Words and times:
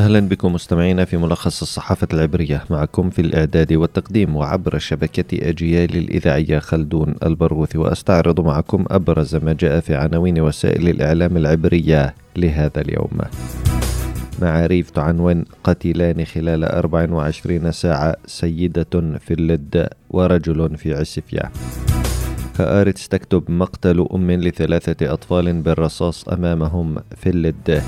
أهلا 0.00 0.20
بكم 0.20 0.52
مستمعينا 0.52 1.04
في 1.04 1.16
ملخص 1.16 1.62
الصحافة 1.62 2.08
العبرية. 2.14 2.64
معكم 2.70 3.10
في 3.10 3.22
الإعداد 3.22 3.72
والتقديم 3.72 4.36
وعبر 4.36 4.78
شبكة 4.78 5.48
أجيال 5.48 5.96
الإذاعية 5.96 6.58
خلدون 6.58 7.14
البرغوثي 7.22 7.78
وأستعرض 7.78 8.40
معكم 8.40 8.84
أبرز 8.90 9.36
ما 9.36 9.52
جاء 9.52 9.80
في 9.80 9.94
عناوين 9.94 10.40
وسائل 10.40 10.88
الإعلام 10.88 11.36
العبرية 11.36 12.14
لهذا 12.36 12.80
اليوم. 12.80 13.10
معاريف 14.42 14.90
تعنون 14.90 15.44
قتيلان 15.64 16.24
خلال 16.24 16.64
24 16.64 17.72
ساعة 17.72 18.16
سيدة 18.26 19.18
في 19.18 19.34
اللد 19.34 19.88
ورجل 20.10 20.76
في 20.76 20.94
عسفية. 20.94 21.50
كآرتس 22.58 23.08
تكتب 23.08 23.50
مقتل 23.50 24.06
أم 24.14 24.30
لثلاثة 24.30 25.12
أطفال 25.12 25.62
بالرصاص 25.62 26.28
أمامهم 26.28 26.96
في 27.16 27.28
اللد. 27.28 27.82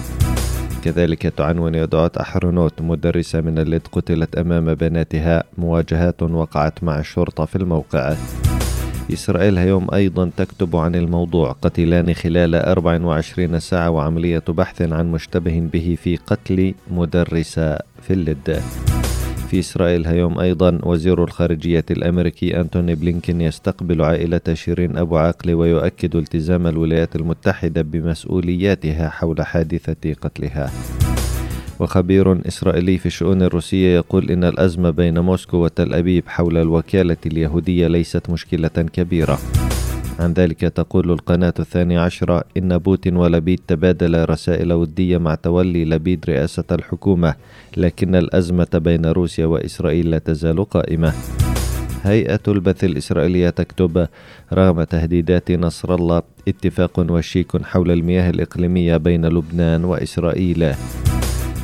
كذلك 0.85 1.23
تعنون 1.23 1.75
يدعوت 1.75 2.17
أحرنوت 2.17 2.81
مدرسة 2.81 3.41
من 3.41 3.59
اللد 3.59 3.83
قتلت 3.93 4.35
أمام 4.35 4.75
بناتها 4.75 5.45
مواجهات 5.59 6.23
وقعت 6.23 6.85
مع 6.85 6.99
الشرطة 6.99 7.45
في 7.45 7.57
الموقع. 7.57 8.15
إسرائيل 9.13 9.59
هيوم 9.59 9.87
أيضا 9.95 10.31
تكتب 10.37 10.77
عن 10.77 10.95
الموضوع 10.95 11.53
قتلان 11.53 12.15
خلال 12.15 12.55
24 12.55 13.61
ساعة 13.61 13.91
وعملية 13.91 14.45
بحث 14.49 14.83
عن 14.83 15.13
مشتبه 15.13 15.69
به 15.73 15.99
في 16.03 16.17
قتل 16.17 16.75
مدرسة 16.91 17.79
في 18.03 18.11
اللد. 18.11 18.63
في 19.53 19.59
إسرائيل 19.59 20.07
هيوم 20.07 20.39
أيضا. 20.39 20.79
وزير 20.83 21.25
الخارجية 21.25 21.85
الأمريكي 21.91 22.61
أنتوني 22.61 22.95
بلينكين 22.95 23.41
يستقبل 23.41 24.03
عائلة 24.03 24.41
شيرين 24.53 24.97
أبو 24.97 25.17
عقل 25.17 25.55
ويؤكد 25.55 26.17
التزام 26.17 26.67
الولايات 26.67 27.17
المتحدة 27.17 27.83
بمسؤولياتها 27.83 29.09
حول 29.09 29.43
حادثة 29.43 30.13
قتلها. 30.13 30.71
وخبير 31.81 32.49
إسرائيلي 32.49 32.99
في 32.99 33.07
الشؤون 33.07 33.43
الروسية 33.43 33.95
يقول 33.97 34.31
إن 34.31 34.45
الأزمة 34.45 34.91
بين 34.91 35.19
موسكو 35.19 35.57
وتل 35.57 35.95
أبيب 35.95 36.29
حول 36.29 36.57
الوكالة 36.57 37.17
اليهودية 37.27 37.89
ليست 37.89 38.31
مشكلة 38.31 38.69
كبيرة. 38.69 39.39
عن 40.21 40.33
ذلك 40.33 40.61
تقول 40.61 41.11
القناة 41.11 41.55
الثانية 41.59 42.01
عشرة 42.01 42.45
إن 42.57 42.79
بوتين 42.79 43.17
ولبيد 43.17 43.61
تبادل 43.69 44.25
رسائل 44.31 44.73
ودية 44.73 45.19
مع 45.19 45.35
تولي 45.35 45.85
لبيد 45.85 46.25
رئاسة 46.29 46.65
الحكومة 46.73 47.35
لكن 47.77 48.15
الأزمة 48.15 48.69
بين 48.75 49.07
روسيا 49.07 49.47
وإسرائيل 49.47 50.11
لا 50.11 50.19
تزال 50.19 50.65
قائمة. 50.65 51.13
هيئة 52.03 52.41
البث 52.49 52.85
الإسرائيلية 52.85 53.51
تكتب 53.51 54.09
رغم 54.53 54.83
تهديدات 54.83 55.51
نصر 55.51 55.95
الله 55.95 56.23
اتفاق 56.49 57.07
وشيك 57.11 57.63
حول 57.63 57.91
المياه 57.91 58.31
الإقليمية 58.31 58.97
بين 58.97 59.27
لبنان 59.27 59.85
وإسرائيل. 59.85 60.75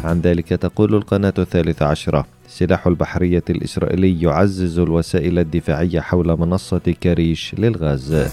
عن 0.04 0.20
ذلك 0.20 0.48
تقول 0.48 0.94
القناة 0.94 1.34
الثالثة 1.38 1.86
عشرة 1.86 2.26
سلاح 2.48 2.86
البحرية 2.86 3.44
الإسرائيلي 3.50 4.22
يعزز 4.22 4.78
الوسائل 4.78 5.38
الدفاعية 5.38 6.00
حول 6.00 6.38
منصة 6.38 6.94
كريش 7.02 7.54
للغاز. 7.58 8.28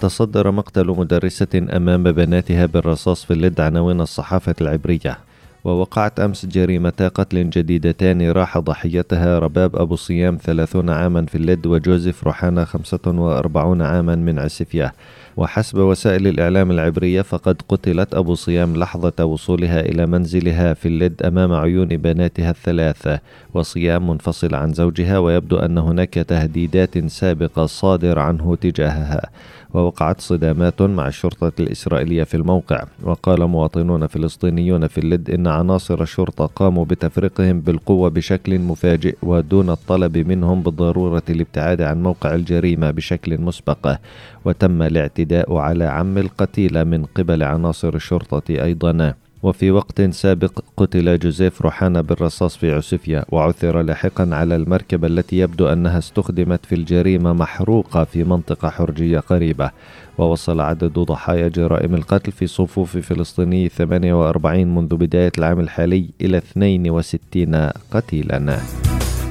تصدر 0.00 0.50
مقتل 0.50 0.86
مدرسة 0.86 1.66
أمام 1.76 2.02
بناتها 2.02 2.66
بالرصاص 2.66 3.24
في 3.24 3.32
اللد 3.32 3.60
عناوين 3.60 4.00
الصحافة 4.00 4.54
العبرية. 4.60 5.18
ووقعت 5.64 6.20
أمس 6.20 6.46
جريمتا 6.46 7.08
قتل 7.08 7.50
جديدتان 7.50 8.30
راح 8.30 8.58
ضحيتها 8.58 9.38
رباب 9.38 9.76
أبو 9.76 9.96
صيام 9.96 10.38
ثلاثون 10.42 10.90
عاما 10.90 11.26
في 11.26 11.34
اللد 11.34 11.66
وجوزيف 11.66 12.24
روحانا 12.24 12.64
خمسة 12.64 13.00
وأربعون 13.06 13.82
عاما 13.82 14.14
من 14.14 14.38
عسفية 14.38 14.92
وحسب 15.36 15.78
وسائل 15.78 16.26
الإعلام 16.26 16.70
العبرية 16.70 17.22
فقد 17.22 17.62
قتلت 17.68 18.14
أبو 18.14 18.34
صيام 18.34 18.76
لحظة 18.76 19.24
وصولها 19.24 19.80
إلى 19.80 20.06
منزلها 20.06 20.74
في 20.74 20.88
اللد 20.88 21.22
أمام 21.22 21.52
عيون 21.52 21.88
بناتها 21.88 22.50
الثلاثة. 22.50 23.20
وصيام 23.54 24.10
منفصل 24.10 24.54
عن 24.54 24.72
زوجها 24.72 25.18
ويبدو 25.18 25.56
أن 25.56 25.78
هناك 25.78 26.14
تهديدات 26.14 26.98
سابقة 26.98 27.66
صادر 27.66 28.18
عنه 28.18 28.56
تجاهها. 28.56 29.30
ووقعت 29.74 30.20
صدامات 30.20 30.82
مع 30.82 31.08
الشرطة 31.08 31.52
الإسرائيلية 31.60 32.24
في 32.24 32.36
الموقع. 32.36 32.84
وقال 33.02 33.46
مواطنون 33.46 34.06
فلسطينيون 34.06 34.86
في 34.86 34.98
اللد 34.98 35.30
إن 35.30 35.46
عناصر 35.52 36.02
الشرطة 36.02 36.46
قاموا 36.46 36.84
بتفريقهم 36.84 37.60
بالقوة 37.60 38.08
بشكل 38.10 38.58
مفاجئ 38.58 39.16
ودون 39.22 39.70
الطلب 39.70 40.18
منهم 40.18 40.62
بالضرورة 40.62 41.22
الابتعاد 41.30 41.82
عن 41.82 42.02
موقع 42.02 42.34
الجريمة 42.34 42.90
بشكل 42.90 43.40
مسبق. 43.40 43.96
وتم 44.44 44.82
الاعتداء 44.82 45.56
على 45.56 45.84
عم 45.84 46.18
القتيل 46.18 46.84
من 46.84 47.04
قبل 47.04 47.42
عناصر 47.42 47.94
الشرطة 47.94 48.42
أيضا. 48.50 49.14
وفي 49.42 49.70
وقت 49.70 50.02
سابق 50.02 50.60
قتل 50.76 51.18
جوزيف 51.18 51.62
روحانا 51.62 52.00
بالرصاص 52.00 52.56
في 52.56 52.72
عسفية 52.72 53.24
وعثر 53.28 53.82
لاحقا 53.82 54.28
على 54.32 54.56
المركبة 54.56 55.06
التي 55.06 55.38
يبدو 55.38 55.66
أنها 55.66 55.98
استخدمت 55.98 56.66
في 56.66 56.74
الجريمة 56.74 57.32
محروقة 57.32 58.04
في 58.04 58.24
منطقة 58.24 58.70
حرجية 58.70 59.18
قريبة. 59.18 59.70
ووصل 60.18 60.60
عدد 60.60 60.98
ضحايا 60.98 61.48
جرائم 61.48 61.94
القتل 61.94 62.32
في 62.32 62.46
صفوف 62.46 62.96
فلسطيني 62.96 63.68
48 63.68 64.74
منذ 64.74 64.96
بداية 64.96 65.32
العام 65.38 65.60
الحالي 65.60 66.10
إلى 66.20 66.36
62 66.38 67.70
قتيلا. 67.90 68.58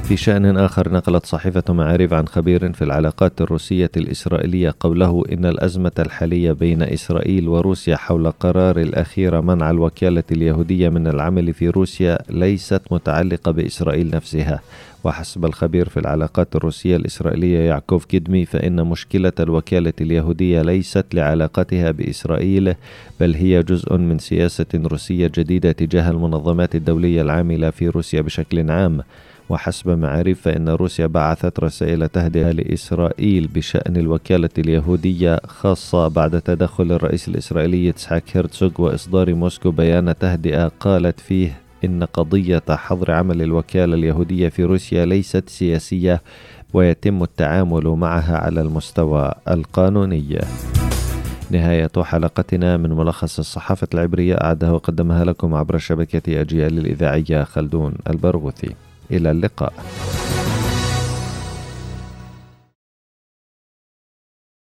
في 0.02 0.16
شأن 0.16 0.56
آخر 0.56 0.92
نقلت 0.92 1.26
صحيفة 1.26 1.62
معارف 1.68 2.12
عن 2.12 2.28
خبير 2.28 2.72
في 2.72 2.82
العلاقات 2.84 3.40
الروسية 3.40 3.90
الإسرائيلية 3.96 4.74
قوله 4.80 5.24
إن 5.32 5.46
الأزمة 5.46 5.92
الحالية 5.98 6.52
بين 6.52 6.82
إسرائيل 6.82 7.48
وروسيا 7.48 7.96
حول 7.96 8.30
قرار 8.30 8.80
الأخير 8.80 9.40
منع 9.40 9.70
الوكالة 9.70 10.22
اليهودية 10.32 10.88
من 10.88 11.06
العمل 11.06 11.54
في 11.54 11.68
روسيا 11.68 12.18
ليست 12.30 12.82
متعلقة 12.90 13.50
بإسرائيل 13.50 14.10
نفسها. 14.10 14.60
وحسب 15.04 15.44
الخبير 15.44 15.88
في 15.88 16.00
العلاقات 16.00 16.56
الروسية 16.56 16.96
الإسرائيلية 16.96 17.58
يعقوب 17.58 18.02
كدمي 18.02 18.44
فإن 18.46 18.86
مشكلة 18.86 19.32
الوكالة 19.40 19.92
اليهودية 20.00 20.62
ليست 20.62 21.06
لعلاقتها 21.12 21.90
بإسرائيل 21.90 22.74
بل 23.20 23.34
هي 23.34 23.62
جزء 23.62 23.96
من 23.96 24.18
سياسة 24.18 24.66
روسية 24.74 25.30
جديدة 25.34 25.72
تجاه 25.72 26.10
المنظمات 26.10 26.74
الدولية 26.74 27.22
العاملة 27.22 27.70
في 27.70 27.88
روسيا 27.88 28.20
بشكل 28.20 28.70
عام. 28.70 29.02
وحسب 29.52 29.98
معارف 29.98 30.40
فإن 30.40 30.68
روسيا 30.68 31.06
بعثت 31.06 31.60
رسائل 31.60 32.08
تهدئة 32.08 32.50
لإسرائيل 32.50 33.46
بشأن 33.46 33.96
الوكالة 33.96 34.50
اليهودية 34.58 35.40
خاصة 35.46 36.08
بعد 36.08 36.40
تدخل 36.40 36.92
الرئيس 36.92 37.28
الإسرائيلي 37.28 37.86
يتسحاك 37.86 38.24
هيرتسوغ 38.36 38.70
وإصدار 38.78 39.34
موسكو 39.34 39.70
بيان 39.70 40.18
تهدئة 40.18 40.68
قالت 40.80 41.20
فيه 41.20 41.52
إن 41.84 42.04
قضية 42.04 42.62
حظر 42.70 43.10
عمل 43.10 43.42
الوكالة 43.42 43.94
اليهودية 43.94 44.48
في 44.48 44.64
روسيا 44.64 45.04
ليست 45.04 45.48
سياسية 45.48 46.22
ويتم 46.74 47.22
التعامل 47.22 47.86
معها 47.88 48.36
على 48.38 48.60
المستوى 48.60 49.32
القانوني. 49.48 50.38
نهاية 51.50 51.90
حلقتنا 51.98 52.76
من 52.76 52.90
ملخص 52.90 53.38
الصحافة 53.38 53.88
العبرية 53.94 54.34
أعدها 54.34 54.70
وقدمها 54.70 55.24
لكم 55.24 55.54
عبر 55.54 55.78
شبكة 55.78 56.40
أجيال 56.40 56.78
الإذاعية 56.78 57.44
خلدون 57.44 57.94
البرغوثي 58.10 58.74
إلى 59.12 59.30
اللقاء. 59.30 59.72